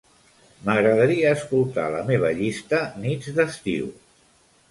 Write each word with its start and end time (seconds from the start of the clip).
M'agradaria 0.67 1.33
escoltar 1.39 1.85
la 1.95 2.01
meva 2.09 2.33
llista 2.39 2.79
"nits 3.05 3.29
d'estiu". 3.37 3.93